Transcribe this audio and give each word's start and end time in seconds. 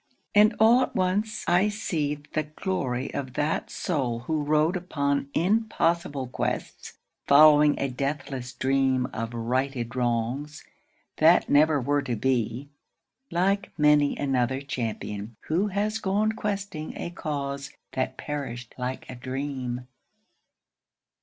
And 0.33 0.55
all 0.59 0.81
at 0.81 0.95
once 0.95 1.45
I 1.47 1.69
see 1.69 2.15
The 2.33 2.41
glory 2.41 3.13
of 3.13 3.33
that 3.33 3.69
soul 3.69 4.21
who 4.21 4.41
rode 4.41 4.75
upon 4.75 5.29
Impossible 5.35 6.25
quests, 6.25 6.93
following 7.27 7.77
a 7.77 7.87
deathless 7.87 8.51
dream 8.51 9.05
Of 9.13 9.31
righted 9.35 9.95
wrongs, 9.95 10.65
that 11.17 11.51
never 11.51 11.79
were 11.79 12.01
to 12.01 12.15
be, 12.15 12.71
Like 13.29 13.77
many 13.77 14.17
another 14.17 14.59
champion 14.59 15.35
who 15.41 15.67
has 15.67 15.99
gone 15.99 16.31
Questing 16.31 16.97
a 16.97 17.11
cause 17.11 17.71
that 17.91 18.17
perished 18.17 18.73
like 18.79 19.07
a 19.07 19.13
dream. 19.13 19.85